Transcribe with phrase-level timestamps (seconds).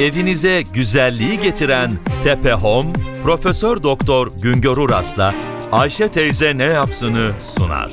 [0.00, 1.90] Evinize güzelliği getiren
[2.24, 5.34] Tepe Home, Profesör Doktor Güngör Uras'la
[5.72, 7.92] Ayşe teyze ne yapsını sunar.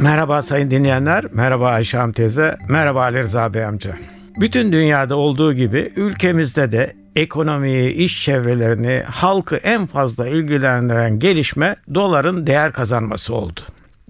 [0.00, 3.96] Merhaba sayın dinleyenler, merhaba Ayşe Hanım teyze, merhaba Ali Rıza Bey amca.
[4.40, 12.46] Bütün dünyada olduğu gibi ülkemizde de ekonomiyi, iş çevrelerini, halkı en fazla ilgilendiren gelişme doların
[12.46, 13.60] değer kazanması oldu.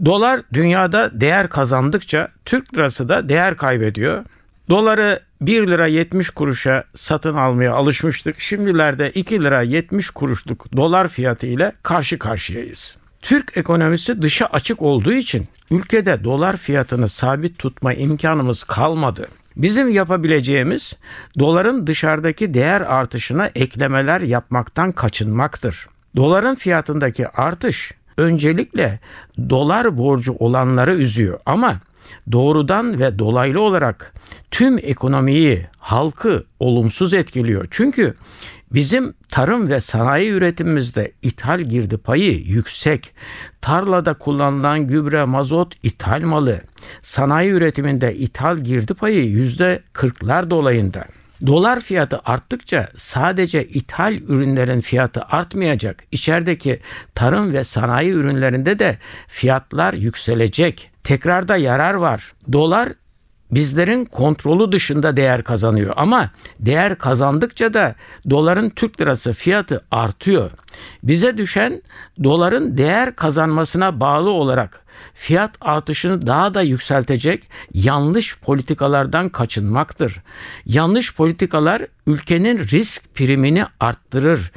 [0.05, 4.25] Dolar dünyada değer kazandıkça Türk lirası da değer kaybediyor.
[4.69, 8.41] Doları 1 lira 70 kuruşa satın almaya alışmıştık.
[8.41, 12.97] Şimdilerde 2 lira 70 kuruşluk dolar fiyatı ile karşı karşıyayız.
[13.23, 19.29] Türk ekonomisi dışa açık olduğu için ülkede dolar fiyatını sabit tutma imkanımız kalmadı.
[19.57, 20.97] Bizim yapabileceğimiz
[21.39, 25.89] doların dışarıdaki değer artışına eklemeler yapmaktan kaçınmaktır.
[26.17, 29.01] Doların fiyatındaki artış öncelikle
[29.51, 31.81] dolar borcu olanları üzüyor ama
[32.33, 34.15] doğrudan ve dolaylı olarak
[34.51, 37.67] tüm ekonomiyi, halkı olumsuz etkiliyor.
[37.71, 38.15] Çünkü
[38.73, 43.15] Bizim tarım ve sanayi üretimimizde ithal girdi payı yüksek.
[43.61, 46.61] Tarlada kullanılan gübre, mazot ithal malı.
[47.03, 51.05] Sanayi üretiminde ithal girdi payı yüzde kırklar dolayında.
[51.47, 56.05] Dolar fiyatı arttıkça sadece ithal ürünlerin fiyatı artmayacak.
[56.13, 56.81] İçerideki
[57.15, 58.99] tarım ve sanayi ürünlerinde de
[59.29, 60.91] fiyatlar yükselecek.
[61.05, 62.33] Tekrarda yarar var.
[62.53, 62.89] Dolar
[63.51, 65.93] bizlerin kontrolü dışında değer kazanıyor.
[65.97, 67.95] Ama değer kazandıkça da
[68.31, 70.51] doların Türk lirası fiyatı artıyor.
[71.03, 71.83] Bize düşen
[72.25, 80.17] doların değer kazanmasına bağlı olarak fiyat artışını daha da yükseltecek yanlış politikalardan kaçınmaktır.
[80.67, 84.53] Yanlış politikalar ülkenin risk primini arttırır.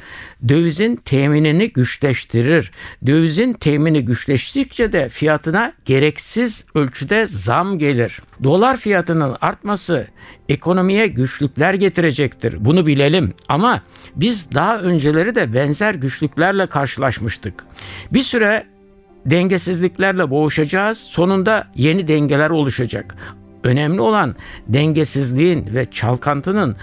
[0.48, 2.70] Dövizin teminini güçleştirir.
[3.06, 8.22] Dövizin temini güçleştikçe de fiyatına gereksiz ölçüde zam gelir.
[8.42, 10.06] Dolar fiyatının artması
[10.48, 12.64] ekonomiye güçlükler getirecektir.
[12.64, 13.82] Bunu bilelim ama
[14.16, 17.64] biz daha önceleri de benzer güçlüklerle karşılaşmıştık.
[18.12, 18.66] Bir süre
[19.26, 20.98] dengesizliklerle boğuşacağız.
[20.98, 23.16] Sonunda yeni dengeler oluşacak.
[23.64, 24.36] Önemli olan
[24.68, 26.76] dengesizliğin ve çalkantının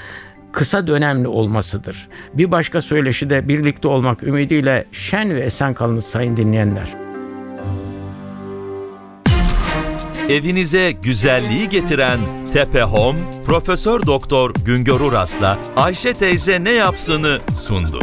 [0.51, 2.07] kısa dönemli olmasıdır.
[2.33, 7.07] Bir başka söyleşi de birlikte olmak ümidiyle şen ve esen kalınız sayın dinleyenler.
[10.29, 12.19] Evinize güzelliği getiren
[12.53, 17.99] Tepe Home, Profesör Doktor Güngör Uras'la Ayşe teyze ne yapsını sundu.